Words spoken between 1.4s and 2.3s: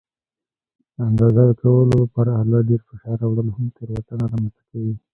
کولو پر